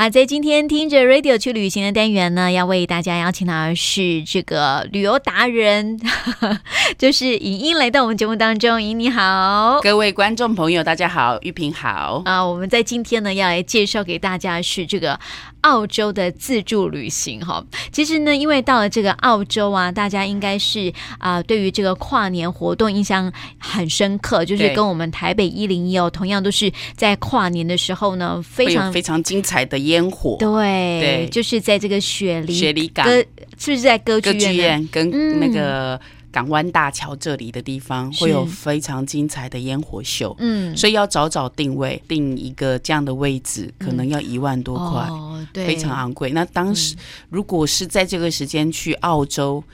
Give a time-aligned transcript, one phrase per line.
[0.00, 5.98] 好，在今天听着 Radio 去旅行的单元呢，要为大家邀请到的是这个旅游达人，
[6.96, 8.80] 就是莹莹来到我们节目当中。
[8.80, 12.40] 莹你好，各位观众朋友，大家好，玉萍好啊。
[12.40, 15.18] 我们在今天呢，要来介绍给大家的是这个
[15.62, 17.64] 澳洲的自助旅行哈。
[17.90, 29.78] 其实呢，因为到了这个澳洲啊，大家应该是啊、呃，对于这个跨年活动印象很深刻，就是跟我们台北一零一哦，同样都是在跨年的时候呢，非常非常精彩的。
[29.88, 30.36] 烟火。
[30.38, 35.98] 对，对，就是在这个雪梨雪梨港，是不是在歌剧院，剧院跟那个
[36.38, 40.36] 港湾大桥这里的地方、嗯、会有非常精彩的烟火秀？
[40.38, 46.30] 嗯，所以要早早定位，定一个这样的位置，可能要一万多块，嗯哦、对，非常昂贵。
[46.30, 46.94] 那当时
[47.28, 49.64] 如果是在这个时间去澳洲。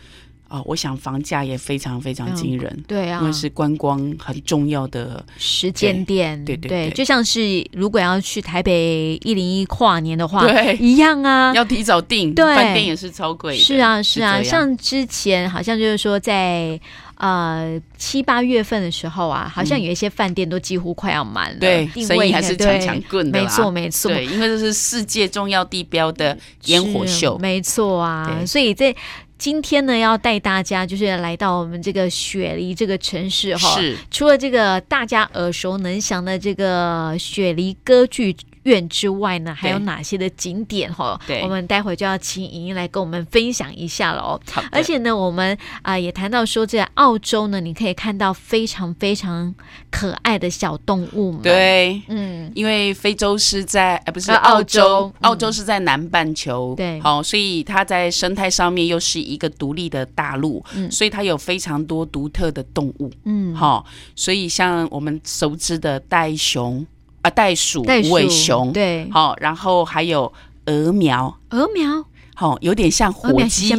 [0.48, 16.78] 哦，我想房价也非常非常惊人，嗯，对啊，因为是观光很重要的时间点，对对对，对，就像是如果要去台北一零一跨年的话，对，一样啊，要提早订，对，饭店也是超贵，是啊是啊，像之前好像就是说在
[17.16, 28.94] 呃七八月份的时候啊，好像有一些饭店都几乎快要满了，对，生意还是强强棍的，没错没错，对，因为这是世界重要地标的烟火秀，没错啊，所以在。
[29.36, 33.96] 今天呢，要带大家就是来到我们这个雪梨这个城市哈，是。
[34.10, 41.18] 除了这个大家耳熟能详的这个雪梨歌剧院之外呢，还有哪些的景点哈？
[41.26, 44.40] 对，我们待会就要请莹莹来跟我们分享一下了哦。
[44.70, 49.54] 而且呢，我们啊、呃、也谈到说，在澳洲呢，你可以看到非常非常
[49.90, 51.42] 可爱的小动物们。
[51.42, 63.84] 对，嗯，因为非洲是在呃不是澳洲，澳洲是在南半球，对、嗯，好，所以它在生态上面又是一个独立的大陆，嗯，所以它有非常多独特的动物，嗯，好，
[64.16, 66.84] 所以像我们熟知的袋熊。
[67.24, 70.30] 啊，袋鼠、无尾熊，对，好，然后还有
[70.66, 73.70] 鹅苗，鹅苗，好，有点像火鸡，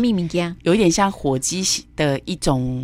[0.63, 1.63] 有一点像火鸡
[1.95, 2.83] 的一种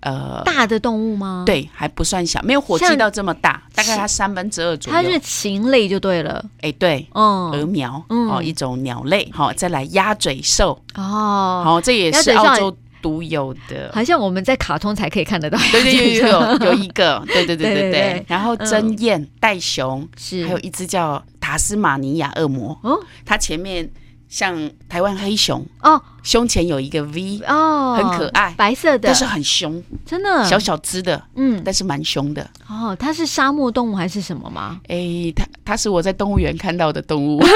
[0.00, 1.44] 呃大的动物吗？
[1.46, 4.96] 对，还不算小，没有火鸡到这么大，大概它三分之二左右。
[5.00, 12.76] 它是禽类就对了，哎，对，嗯，鹅苗，哦，一种鸟类，好，再来鸭嘴兽，哦，好，这也是澳洲。
[13.04, 15.58] 独有的，好像我们在卡通才可以看得到。
[15.70, 18.24] 对对对，有 有一个，对对对对对。
[18.26, 22.78] 然后真燕、袋熊，是还有一只叫塔斯马尼亚恶魔。
[22.82, 23.86] 哦，它前面。
[24.34, 32.50] 像台湾黑熊哦，胸前有一个 V 哦，很可爱，白色的，但是很凶，真的小小只的，嗯，但是蛮凶的。
[32.68, 34.80] 哦，它是沙漠动物还是什么吗？
[34.88, 37.40] 哎、欸，它它是我在动物园看到的动物，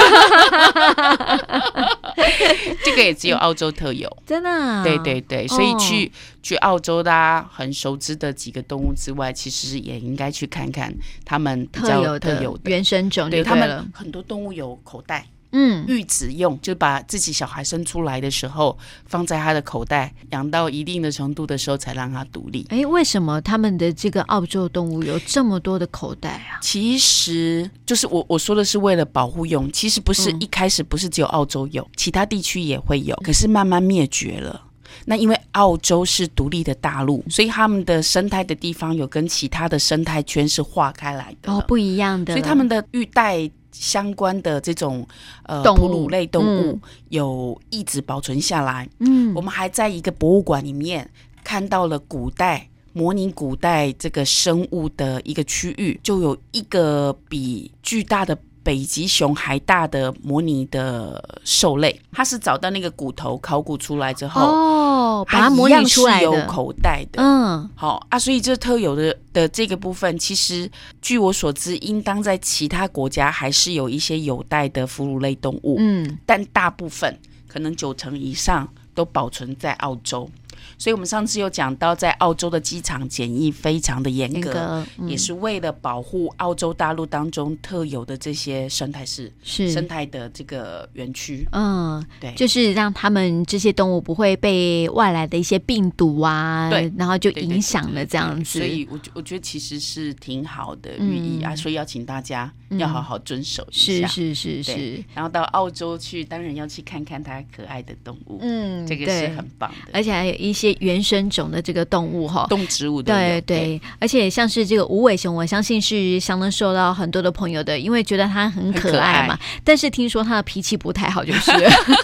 [2.84, 4.84] 这个也只有澳洲特有，真的、啊。
[4.84, 6.10] 对对对，所以去、哦、
[6.44, 13.42] 去澳洲大家很熟知的几个动物之外，其实也应该去看看他们特有的，有的原生种對。
[13.42, 15.26] 对，他们很多动物有口袋。
[15.52, 18.76] 嗯，育子用就把自己小孩生出来的时候
[19.06, 22.66] 放在他的口袋，养到一定的程度的时候才让他独立。
[22.68, 26.60] 哎，为什么他们的这个澳洲动物有这么多的口袋啊？
[26.60, 34.64] 其实就是我我说的是为了保护用，其实不是一开始不是只有澳洲有，其他地区也会有，可是慢慢灭绝了。
[35.06, 43.50] 那因为澳洲是独立的大陆，所以他们的生态的地方有跟其他的生态圈是划开来的哦，不一样的，所以他们的育袋。
[43.72, 45.06] 相关的这种
[45.44, 48.88] 呃哺乳类动物、嗯、有一直保存下来。
[48.98, 51.08] 嗯，我们还在一个博物馆里面
[51.44, 58.36] 看到了古代模拟古代这个生物的一个区域，就有一个比巨大的
[58.68, 61.98] 北极熊还大的模拟的兽类。
[62.12, 67.22] 它是找到那个骨头考古出来之后哦，把它模拟出来的，有口袋的。
[67.22, 69.16] 嗯，好啊，所以这特有的。
[69.32, 70.68] 的这个部分，其实
[71.00, 80.28] 据我所知，应当在其他国家还是有一些有袋的哺乳类动物，嗯，但大部分可能九成以上都保存在澳洲。
[80.76, 91.46] 所以，我们上次有讲到，在澳洲的机场检疫非常的严格，嗯，也是为了保护澳洲大陆当中特有的这些生态是是生态的这个园区。
[91.52, 98.58] 嗯，对，就是让他们这些动物不会被外来的一些病毒啊，对，然后就影响了这样子。
[98.58, 104.06] 对对对对，所以我我觉得其实是挺好的寓意啊，嗯，所以要请大家要好好遵守一下。
[104.06, 105.04] 是是是是。
[105.14, 108.38] 然后到澳洲去，当然要去看看它可爱的动物。
[108.42, 110.47] 嗯，这个是很棒的，而且还有一。
[110.48, 119.34] 一些原生种的这个动物哈，动植物的对对，而且像是这个无尾熊，我相信是相当受到很多的朋友的，因为觉得它很可爱嘛。
[119.34, 119.40] 爱。
[119.62, 121.52] 但是听说它的脾气不太好，就是。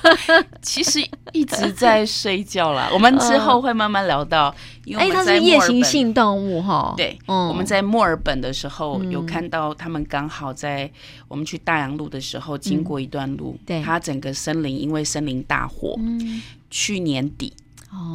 [0.63, 1.01] 其实
[1.33, 2.89] 一直在睡觉啦。
[2.93, 4.55] 我们之后会慢慢聊到，
[4.85, 6.95] 因为它是夜行性动物哈。
[6.97, 10.91] 对，嗯、我们在墨尔本的时候有看到他们刚好在
[11.29, 17.53] 我们去大洋路的时候经过一段路，嗯、对，它整个森林因为森林大火，嗯、去年底。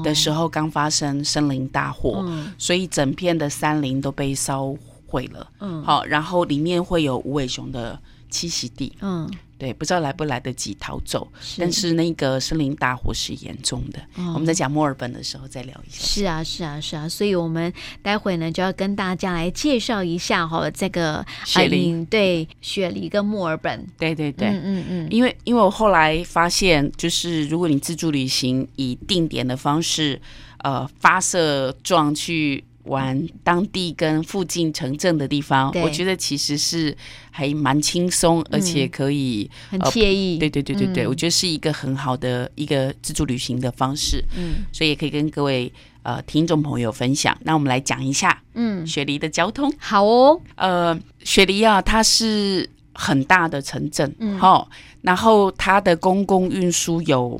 [0.03, 4.75] 的时候刚发生森林大火，嗯、所以整片的山林都被烧
[5.07, 5.47] 毁了。
[5.59, 7.99] 嗯，好，然后里面会有无尾熊的
[8.31, 8.95] 栖息地。
[9.01, 9.29] 嗯。
[9.59, 13.99] 对，不知道来不来得及逃走，是但是那个森林大火是严重的。
[14.15, 16.01] 哦、我们在讲墨尔本的时候再聊一下。
[16.01, 17.71] 是啊，是啊，是啊，所以我们
[18.01, 23.85] 待会呢就要跟大家来介绍一下哈，这个雪梨、呃、对雪梨跟墨尔本。
[23.97, 30.21] 对对对，嗯嗯嗯，因为因为我后来发现，就是如果你自助旅行以定点的方式，
[30.59, 32.63] 呃，发射状去。
[32.89, 36.95] 玩当地跟附近城镇的地方，我觉得其实是
[37.31, 40.39] 还蛮轻松，而且可以、嗯、很惬意、呃。
[40.39, 44.23] 对对对对对，嗯、我觉得是一个很好的一个自助旅行的方式。
[44.35, 45.71] 嗯，所以也可以跟各位
[46.03, 47.37] 呃听众朋友分享。
[47.43, 49.71] 那我们来讲一下，嗯，雪梨的交通。
[49.77, 54.69] 好哦，呃，雪梨啊，它是很大的城镇，嗯，好，
[55.01, 57.39] 然后它的公共运输有。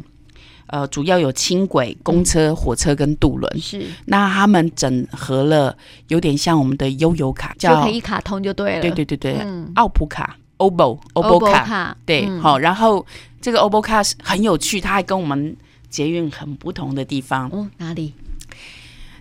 [0.69, 3.59] 呃，主要有轻轨、公车、火车跟渡轮。
[3.59, 5.75] 是，那他们整合了，
[6.09, 8.81] 有点像我们的悠游卡，叫就可以一卡通就对了。
[8.81, 12.57] 对对对对，嗯，奥普卡 （OBO） OBO 卡，对，好。
[12.57, 13.05] 然后
[13.41, 15.55] 这个 OBO 卡是很有趣，它还跟我们
[15.89, 17.49] 捷运很不同的地方。
[17.49, 18.13] 哦，哪里？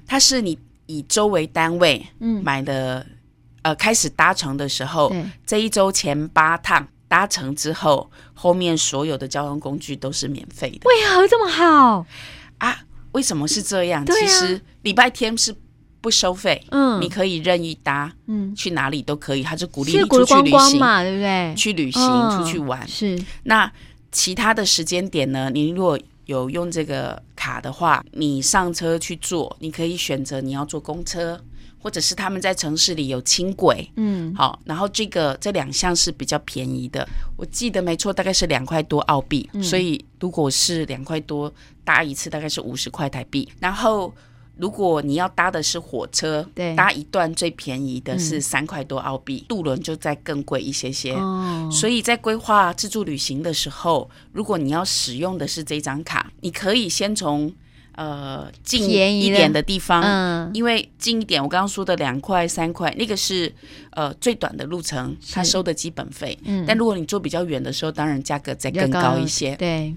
[0.07, 3.07] 它是你以周为单位，嗯，买的，
[3.63, 5.11] 呃，开始搭乘的时候，
[5.47, 6.87] 这一周前八趟。
[7.09, 10.81] 搭乘之后，后面所有的交通工具都是免费的。
[10.85, 12.07] 为何这么好
[12.59, 12.85] 啊？
[13.13, 14.03] 为什么是这样？
[14.03, 15.55] 啊、其实礼拜天是
[16.01, 19.43] 不收费，嗯，你可以任意搭，嗯，去哪里都可以。
[19.43, 21.55] 它是鼓励你出去旅行嘛，对不对？
[21.57, 23.19] 去旅行，嗯、出去玩是。
[23.45, 23.73] 那
[24.13, 25.51] 其他的时间点呢？
[25.53, 31.43] 你如果有用这个卡的话，你上车去坐，你可以选择你要坐公车。
[31.81, 41.53] 或者是他们在城市里有轻轨，嗯，好，然后这个这两项是比较便宜的，我记得没错，大概是两块多澳币，嗯、所以如果是两块多
[41.85, 43.49] 搭一次，大概是五十块台币。
[43.61, 44.13] 然后
[44.57, 51.13] 如果你要搭的是火车，对，搭一段最便宜的是三块多澳币，嗯、渡轮就再更贵一些些。
[51.13, 57.53] 哦，所以在规划自助旅行的时候，如果你要使用的是这张卡，你可以先从。
[57.99, 63.53] 呃，近一点的地方，嗯，因为近一点，我刚刚说的两块三块，那个是
[63.91, 66.39] 呃最短的路程，他收的基本费。
[66.45, 69.57] 嗯，但如果你坐比较远的时候，当然价格再更高一些。
[69.57, 69.93] 对，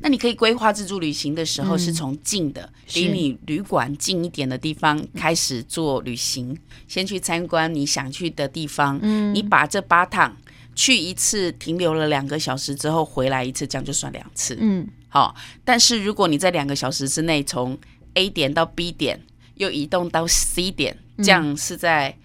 [0.00, 6.56] 那你可以规划自助旅行的时候，是从近的，离你旅馆近一点的地方开始做旅行，
[6.88, 8.98] 先去参观你想去的地方。
[9.02, 10.34] 嗯，你把这八趟
[10.74, 14.56] 去一次，停留了两个小时之后回来一次，这样就算两次。
[14.58, 14.88] 嗯。
[15.14, 15.32] 好，
[15.64, 17.78] 但是如果你在两个小时之内从
[18.14, 19.20] A 点到 B 点，
[19.54, 22.16] 又移动到 C 点，这样是在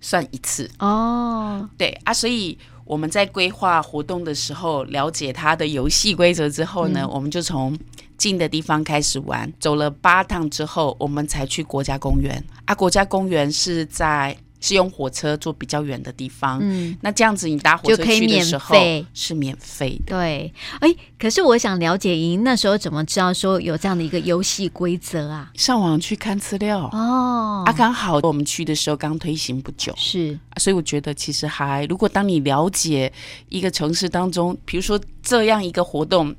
[0.00, 1.68] 算一次哦。
[1.76, 7.76] 对啊，所以我们在规划活动的时候，了解它的游戏规则之后呢，嗯、我们就从
[8.16, 12.72] 近的地方开始玩，走了八趟之后，我们才去国家公园啊。
[12.72, 14.36] 国家公园是在。
[14.66, 18.74] 是用火车坐比较远的地方，嗯，那这样子你搭火车去的时候
[19.14, 20.52] 是免费的，对。
[20.80, 25.52] 哎，可是我想了解，莹那时候怎么知道说有这样的一个游戏规则啊？
[25.54, 27.62] 上网去看资料哦。
[27.64, 33.12] 啊，刚好我们去的时候刚推行不久，是，所以我觉得其实还，如果当你了解
[33.48, 36.34] 一个城市当中，比如说这样一个活动。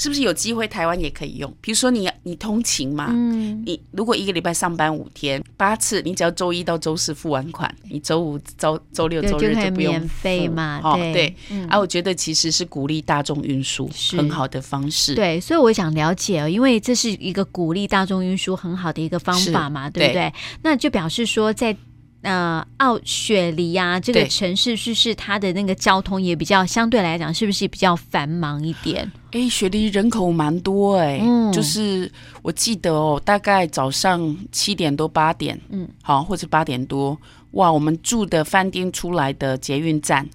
[0.00, 1.54] 是不是有机会台湾也可以用？
[1.60, 10.80] 比如说你你通勤嘛，嗯，你如果一个礼拜上班五天八次，你只要周一到周四付完款，你周五、周周六、周日就不用免费嘛。
[10.82, 15.14] 哦，对，嗯、啊，我觉得其实是鼓励大众运输很好的方式。
[15.14, 20.30] 对，所以我想了解哦，因为这是一个鼓励大众运输很好的一个方法嘛，对不对？
[20.30, 21.76] 对，那就表示说在。
[22.22, 29.10] 呃，奥雪梨呀，这个城市是不是它的那个交通也比较相对来讲，是不是比较繁忙一点？
[29.32, 32.10] 哎，雪梨人口蛮多哎，嗯，就是
[32.42, 37.16] 我记得哦，大概早上七点多八点，嗯，好，或者八点多，
[37.52, 40.28] 哇，我们住的饭店出来的捷运站，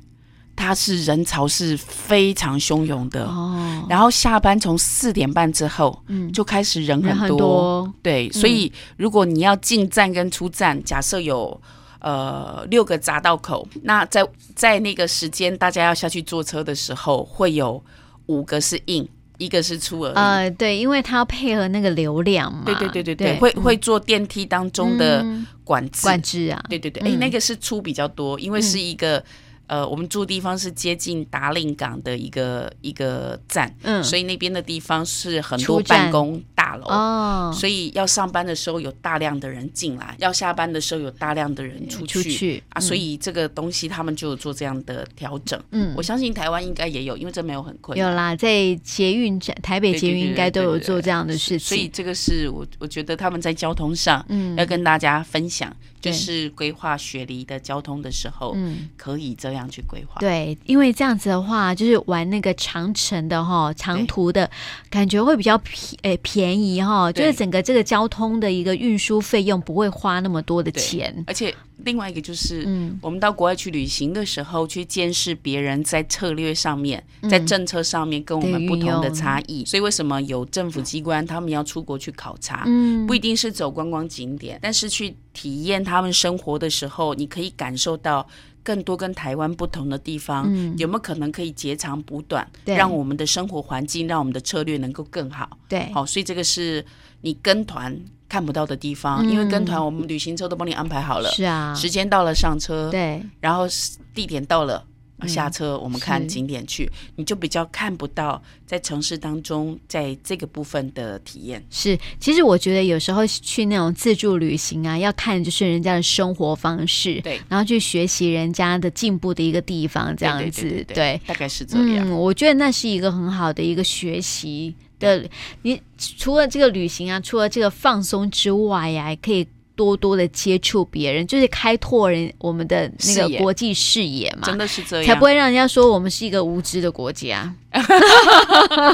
[0.55, 3.85] 它是人潮是非常汹涌的哦。
[3.89, 11.62] 然后下班从四点半之后，嗯，就开始人很多，对，所以如果你要进站跟出站，假设有。
[12.01, 17.83] 呃，六个匝道口，那在在那个时间，大家要下去坐车的时候，会有
[18.27, 19.07] 五个是 in，
[19.39, 20.13] 一个是出而已。
[20.13, 22.62] 呃，对，因为它要配合那个流量嘛。
[22.63, 25.25] 对对对对对，会会坐电梯当中的
[25.63, 26.63] 管制管制啊。
[26.69, 29.24] 对对对，哎，那个是出比较多，因为是一个。
[29.67, 45.62] 呃，我们住的地方是接近达令港的一个一个站，嗯，所以那边的地方是很多办公大楼哦，所以要上班的时候有大量的人进来，要下班的时候有大量的人出去，出去啊，所以这个东西他们就有做这样的调整。
[45.69, 48.10] 嗯，我相信台湾应该也有，因为这没有很困难。
[48.10, 51.60] 有啦，在捷运站，台北捷运应该都有做这样的事情。
[51.60, 59.65] 所以这个是我我觉得他们在交通上，嗯，要跟大家分享，就是规划雪梨的交通的时候，嗯，可以这样。
[59.67, 64.50] 去规划，对，因为这样子的话，就是玩那个长城的哈，长途的
[64.91, 66.15] 感觉会比较便诶
[66.55, 71.24] 便宜哈，就是整个这个交通的一个运输费用不会花那么多的钱。
[71.27, 79.63] 而且另外一个就是，嗯，我们到国外去旅行的时候，去见识别人在策略上面、在政策上面跟我们不同的差异。
[79.63, 82.63] 嗯、所以为什么有政府机关他们要出国去考察？
[82.65, 88.25] 嗯，不一定是走观光景点，但是去体验他们生活的时候，你可以感受到。
[88.65, 95.48] 更多跟台湾不同的地方，嗯、有没有可能可以截长补短，让我们的生活环境，让我们的策略能够更好？
[95.69, 96.84] 对，好，所以这个是
[97.22, 97.95] 你跟团
[98.27, 103.67] 看不到的地方，嗯、因为跟团我们旅行车都帮你安排好了，是啊，时间到了上车，对，然后
[104.15, 104.84] 地点到了。
[105.27, 111.63] 下车，我们看景点去，嗯、你就比较看不到在城市当中，在这个部分的体验。
[111.69, 122.10] 是，其实我觉得有时候去那种自助旅行啊，要看就是人家的生活方式，对，然后去学习人家的进步的一个地方，这样子，对，对，对，对，对，大概是这样。
[122.10, 125.27] 嗯，我觉得那是一个很好的一个学习的。
[125.62, 129.48] 你除了这个旅行啊，除了这个放松之外呀、啊，还可以。
[129.75, 137.53] 多多的接触别人，就是开拓人我们的那个国际视野嘛，真的是这样，才不会让人家说我们是一个无知的国家。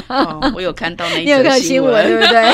[0.08, 2.52] 哦，我有看到那一则 新闻，对不对？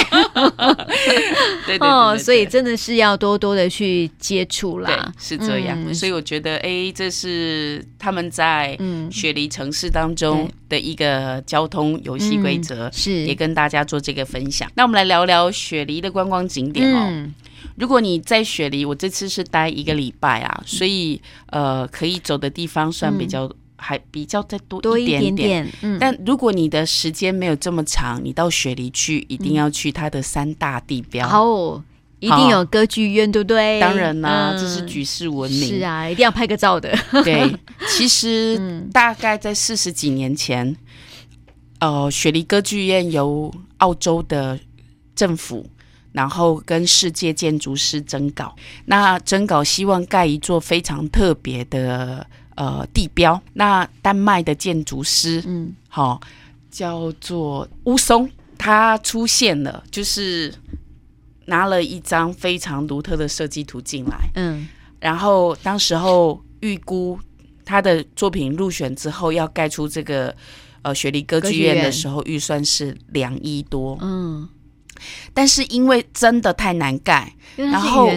[1.67, 5.79] 对对哦，所以真的是要多多的去接触啦，是这样。
[5.87, 8.79] 嗯、所以我觉得，哎，这是他们在
[9.11, 14.71] 雪梨城市当中的一个交通游戏规则，是、嗯、也跟大家做这个分享。
[14.75, 17.07] 那我们来聊聊雪梨的观光景点哦。
[17.09, 17.35] 嗯
[17.77, 25.69] 如果你在雪梨，我这次是待一个礼拜啊，所以呃，可以走的地方算比较、嗯、还比较再多一点点。
[26.01, 31.29] 但如果你的时间没有这么长，你到雪梨去，一定要去它的三大地标。
[32.21, 33.81] 一定有歌剧院，对不对？
[33.81, 35.69] 当然啦、这是举世闻名。
[35.69, 36.97] 是啊，一定要拍个照的。
[37.25, 37.53] 对，
[37.97, 40.77] 其实大概在四十几年前，
[41.81, 44.59] 呃，雪梨歌剧院由澳洲的
[45.15, 45.67] 政府。
[46.11, 48.57] 然后跟世界建筑师征稿，
[48.87, 53.41] 那征稿希望盖一座非常特别的呃地标。
[53.53, 56.21] 那丹麦的建筑师，嗯，好、哦，
[56.73, 60.53] 叫做乌松，他出现了，就是
[61.49, 64.67] 拿了一张非常独特的设计图进来，嗯，
[65.01, 67.19] 然后当时候预估
[67.65, 70.35] 他的作品入选之后，要盖出这个
[70.83, 74.49] 呃雪梨歌剧院的时候，预算是两亿多，嗯。
[75.33, 78.11] 但是因为真的太难盖，然后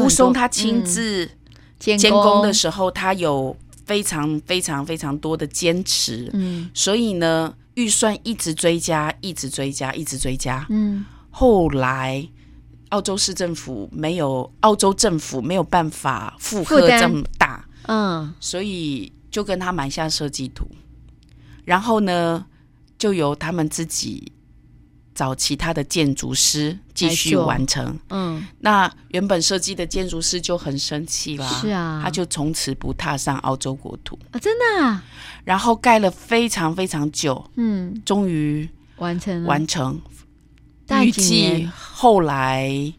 [0.00, 1.30] 乌松他亲自
[1.78, 3.54] 监工的时候，他有
[3.84, 12.26] 非常非常非常多的坚持，嗯，所以呢，预算一直追加，一直追加，一直追加，嗯，后来
[12.94, 20.64] 澳洲市政府没有，澳洲政府没有办法负荷这么大，嗯，所以就跟他买下设计图，
[21.64, 22.46] 然后呢，
[22.96, 24.30] 就由他们自己。
[25.14, 27.96] 找其他的建筑师继续完成。
[28.10, 31.46] 嗯，那原本设计的建筑师就很生气啦。
[31.60, 34.38] 是啊，他就从此不踏上澳洲国土啊！
[34.40, 35.04] 真的啊。
[35.44, 40.00] 然后盖了非常非常久，嗯，终于完成完成。
[40.88, 42.92] 预计后来，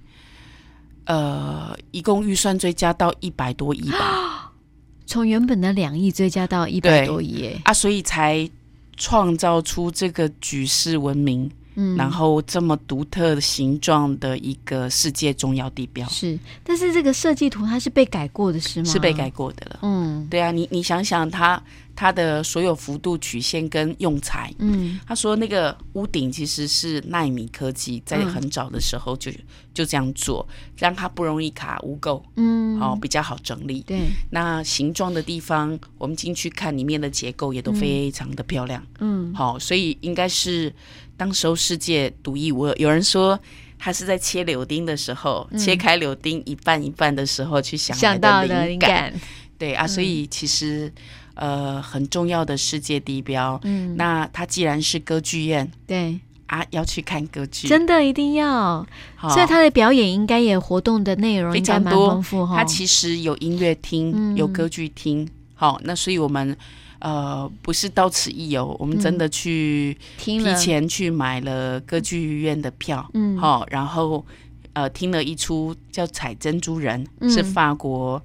[1.05, 4.53] 呃，一共预算追加到一百多亿吧。
[5.05, 8.49] 从原本的两亿追加到一百多亿，啊，所以才
[8.97, 11.49] 创造出这个举世闻名。
[11.75, 18.85] 嗯，然后这么独特的形状的一个世界重要地标是，但是这个设计图它是被改过的，是吗？
[18.85, 19.79] 是被改过的了。
[19.81, 21.61] 嗯，对啊，你你想想它。
[21.97, 29.37] 它的所有幅度曲线跟用材，嗯，他说那个屋顶其实是纳米科技，在很早的时候就、嗯、
[29.73, 33.79] 就这样做，让它不容易卡污垢，嗯，好、哦、比较好整理。
[33.87, 40.73] 对，那形状的地方，我们进去看里面的结构也都非常的漂亮，嗯，好、哦，所以应该是
[41.17, 42.75] 当时候世界独一无二。
[42.77, 43.39] 有人说
[43.77, 49.13] 他是在切柳丁的时候，嗯、切开柳丁一半一半的时候去想想到的灵感。
[49.57, 50.91] 对啊，所以其实。
[51.37, 53.59] 呃很重要的世界地标。
[53.65, 58.87] 嗯，那它既然是歌剧院，对啊，要去看歌剧，真的一定要。
[59.17, 62.55] 好所以他的表演应该也活动的内容非常多，丰富哈。
[62.55, 65.27] 它其实有音乐厅，嗯、有歌剧厅。
[65.55, 66.57] 好，那所以我们。
[67.05, 74.25] 呃，不是到此一游，我们真的去提前去买了歌剧院的票，嗯，好，然后
[74.73, 78.19] 呃听了一出叫《采珍珠人》，嗯，是法国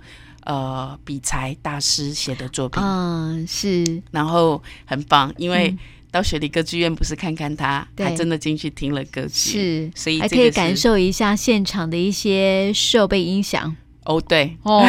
[0.45, 5.77] 呃比才大师写的作品，嗯，是，然后很棒，因为
[6.11, 13.77] 到雪梨歌剧院不是看看他，嗯，还真的进去听了歌剧，是，所以还可以感受一下现场的一些设备音响。
[14.07, 14.83] 哦，对，哦，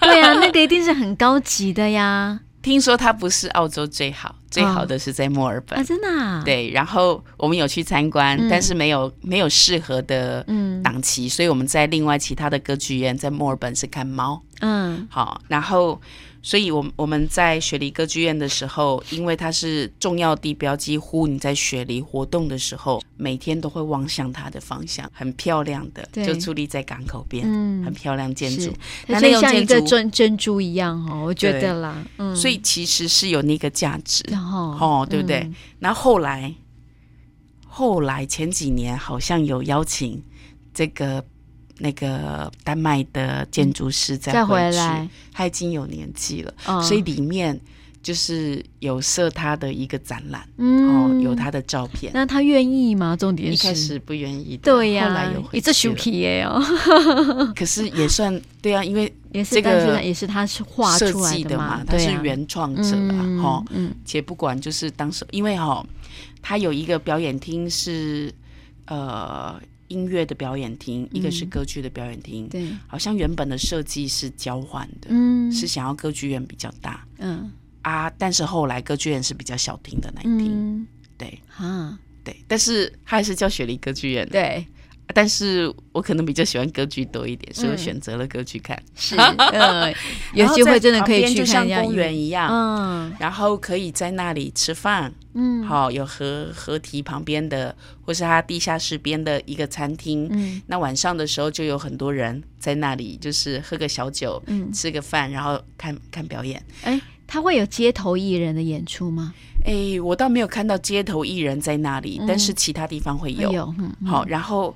[0.00, 2.40] 对啊，那个一定是很高级的呀。
[2.66, 5.78] 听说它不是澳洲最好，最好的是在墨尔本。
[5.78, 6.42] 哦、啊，真的、啊？
[6.44, 10.44] 对，然后我们有去参观，嗯、但是没有没有适合的
[10.82, 14.42] 档期，嗯、所以我们在另外其他的歌剧院在墨尔本是看猫。
[14.58, 16.00] 嗯，好，然后。
[16.46, 28.72] 所以，我我们在雪梨歌剧院的时候，因为它是重要地标，几乎你在雪梨活动的时候，每天都会望向它的方向，很漂亮的，就矗立在港口边，嗯，很漂亮建筑，
[29.08, 35.38] 那那像一个珍珍珠一样哦，我觉得啦，嗯，所以其实是有那个价值，然后哦，对不对？
[35.38, 36.54] 嗯、然后后来，
[37.66, 40.22] 后来前几年好像有邀请
[40.72, 41.24] 这个。
[41.78, 47.60] 那个丹麦的建筑师再回去，回来他已经有年纪了，哦、所以里面
[48.02, 52.10] 就是有设他的一个展览，嗯、哦，有他的照片。
[52.14, 53.16] 那他愿意吗？
[53.16, 55.60] 重点是一开始不愿意，对呀、啊，后来有回去。
[55.60, 56.62] 这 Shuki 哦，
[57.54, 59.12] 可是也算对啊，因为
[59.44, 65.86] 这个也是他是画出来的嘛，他是原创者啊，哈，嗯，且不管就是当时，因为哈、哦，
[66.40, 68.32] 他有一个表演厅是
[68.86, 69.60] 呃。
[69.88, 77.50] 音乐的表演厅，嗯、一个是歌剧的表演厅，对，好像原本的设计是交换的，嗯，是想要歌剧院比较大，嗯。
[77.82, 84.66] 啊，但是后来歌剧院是比较小厅的那一厅，嗯、对，啊，对，但是他还是叫雪梨歌剧院，对。
[85.14, 88.80] 但是我可能比较喜欢歌剧多一点，所以我选择了歌剧看。
[88.94, 89.92] 是，呃，
[90.34, 106.62] 有机会真的可以去看，就像公园一样，嗯，然后可以在那里吃饭，嗯，好，有河河堤旁边的，或是它地下室边的一个餐厅，嗯，那晚上的时候就有很多人在那里，就是喝个小酒，嗯，吃个饭，然后看看表演。
[106.82, 109.34] 哎，他会有街头艺人的演出吗？
[109.64, 113.50] 哎，我倒没有看到街头艺人在那里，嗯、但是其他地方会有。
[113.52, 114.72] 有嗯嗯、好，然后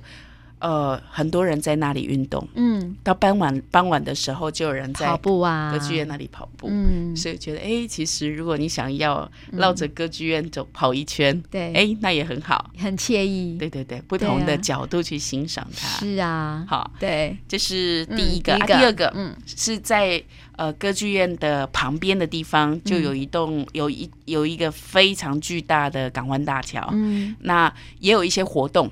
[0.61, 2.47] 呃，很多人在那里运动。
[2.53, 6.67] 嗯，到傍晚傍晚的时候，就有人在跑步啊，歌剧院那里跑步。
[6.69, 13.57] 嗯，所以觉得哎，其实如果你想要绕着歌剧院走跑一圈，对、嗯，哎，那也很好，很惬意。
[13.57, 15.87] 对对对，不同的角度去欣赏它。
[15.99, 18.53] 是啊，好，对，这是第一个。
[18.53, 20.23] 嗯、第，一个啊、第二个，嗯，是在。
[20.57, 26.87] 呃，歌剧院的旁边的地方就有一栋，嗯、有一有一个非常巨大的港湾大桥。
[26.91, 28.91] 嗯，那也有一些活动，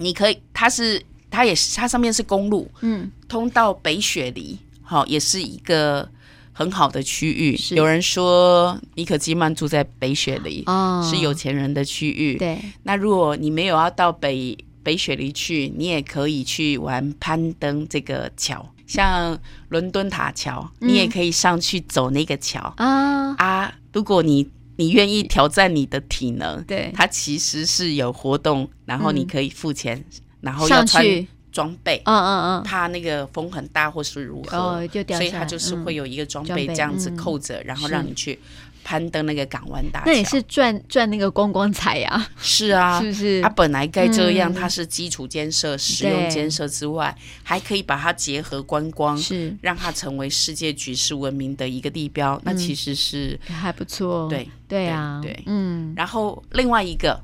[0.00, 6.08] 你可以，它是它也是它上面是公路，嗯，通到北雪梨，好，也是一个
[6.52, 7.56] 很好的区域。
[7.76, 12.36] 有人说尼可基曼住在北雪梨，哦，是有钱人的区域。
[12.38, 18.66] 对，那如果你没有要到北北雪梨去，你也可以去玩攀登这个桥。
[18.86, 23.74] 像伦敦塔桥，你也可以上去走那个桥、嗯、啊啊！
[23.92, 24.48] 如果你
[24.80, 31.04] 你愿意挑战你的体能，对，它其实是有活动，然后你可以付钱，嗯、然后要穿
[31.52, 38.38] 装备，嗯嗯嗯，怕那个风很大或是如何，哦、所以它就是会有一个装备这样子扣着，嗯、然后让你去。
[38.84, 42.28] 攀登那个港湾大桥，那也是赚赚那个观光财呀。
[42.38, 43.42] 是啊， 是不是？
[43.42, 52.40] 它本来该这样，它是基础建设、实用建设之外，还可以把它结合观光，是让它成为世界举世闻名的一个地标。
[52.44, 54.28] 那其实是还不错。
[54.28, 55.92] 对对啊，对，嗯。
[55.96, 57.20] 然后另外一个。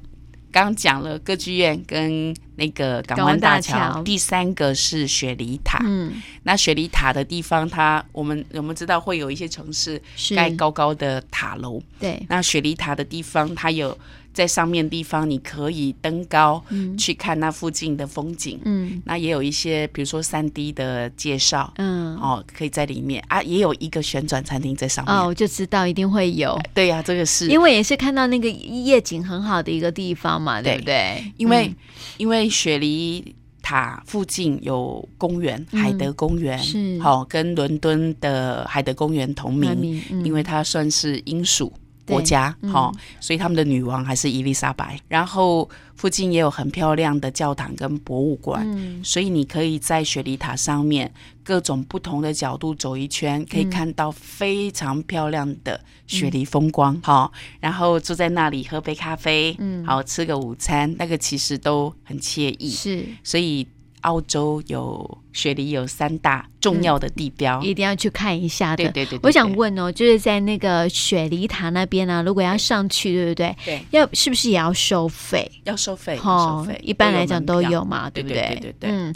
[0.65, 5.81] 刚讲了歌剧院跟那个港湾大桥，第三个是雪梨塔。
[5.85, 10.01] 嗯，那雪梨塔的地方，它我们我们知道会有一些城市
[10.35, 11.83] 盖高高的塔楼。
[11.99, 13.97] 对，那雪梨塔的地方，它有。
[14.37, 16.63] 在上面地方，你可以登高
[16.99, 18.61] 去看那附近的风景。
[18.67, 21.73] 嗯，那也有一些，比如说三 D 的介绍。
[21.79, 25.15] 嗯，哦，可以在里面啊，也有一个旋转餐厅在上面。
[25.15, 26.55] 哦，我就知道一定会有。
[26.75, 31.33] 对呀，这个是因为也是看到那个夜景很好的一个地方嘛，对不对？
[31.39, 31.75] 因为
[32.19, 41.73] 因为雪梨塔附近有公园，海德公园是好，跟伦敦的海德公园同名，因为它算是英属。
[42.07, 44.99] 国家，哈、嗯，所以他们的女王还是伊丽莎白。
[45.09, 63.67] 然后附近也有很漂亮的教堂跟博物馆，嗯、所以你可以在雪梨塔上面各种不同的角度走一圈，可以看到非常漂亮的雪梨风光，好、嗯，然后坐在那里喝杯咖啡，嗯，好，吃个午餐，那个其实都很惬意，是，所以。
[64.07, 68.85] 澳洲有雪梨有三大重要的地标，嗯，一定要去看一下的。
[68.85, 73.57] 对对对，对，我想问哦，就是在那个雪梨塔那边呢，啊，如果要上去，对不对？
[73.65, 75.51] 对，要是不是也要收费？
[75.65, 76.81] 要收费，哦，收费。
[76.83, 78.37] 一般来讲都有嘛，对不对？
[78.37, 78.91] 对对，对。
[78.91, 79.13] 嗯，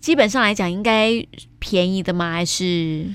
[0.00, 1.12] 基本上来讲，应该
[1.58, 2.32] 便宜的吗？
[2.32, 3.06] 还是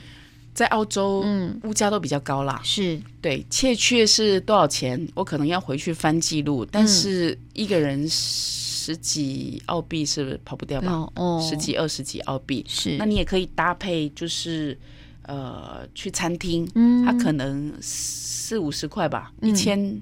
[0.53, 2.61] 在澳洲，嗯，物价都比较高啦。
[2.63, 5.07] 是对，确切是多少钱？
[5.15, 8.72] 我可能要回去翻记录，但是一个人是。
[8.83, 10.91] 十几澳币是跑不掉吧？
[10.91, 12.97] 哦哦、十几二十几澳币是。
[12.97, 14.77] 那你也可以搭配，就是
[15.21, 20.01] 呃，去餐厅，嗯，它可能四五十块吧，嗯、一千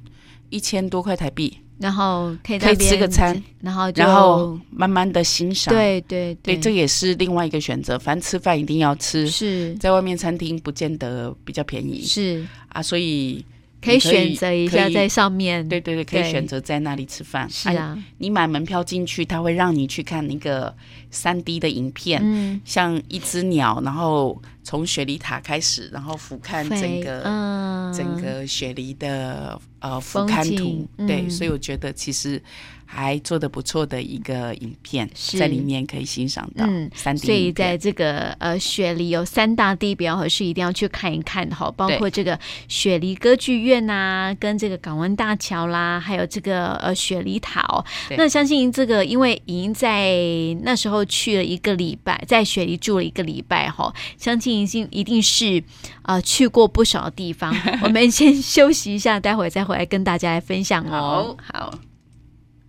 [0.49, 5.71] 一千多块台币，然后可以可以吃个餐，然后然后慢慢的欣赏。
[5.71, 7.99] 对对对，对，这也是另外一个选择。
[7.99, 13.45] 反正吃饭一定要吃，是在外面餐厅不见得比较便宜，是啊，所以。
[13.81, 17.49] 可以选择一下在上面，对对对，可以选择在那里吃饭。
[17.49, 20.73] 是啊，你买门票进去，他会让你去看那个
[21.11, 32.41] 三 D 的影片，嗯，像一只鸟，然后从雪梨塔开始，然后俯瞰整个、嗯、整个雪梨的呃俯瞰图，对，所以我觉得其实。
[32.93, 37.25] 还做的不错的一个影片，在里面可以欣赏到三 D。
[37.25, 47.81] 所以在这个呃雪梨有三大地标，是一定要去看一看的哈，包括这个雪梨歌剧院呐、啊，跟这个港湾大桥啦，还有这个呃雪梨塔哦。
[48.17, 50.17] 那相信这个，因为已经在
[50.63, 55.63] 那时候去了一个礼拜，在雪梨住了一个礼拜哈，相信已经一定是
[56.03, 57.55] 呃去过不少地方。
[57.83, 61.37] 我们先休息一下，待会再回来跟大家来分享哦。
[61.51, 61.61] 好。
[61.61, 61.73] 好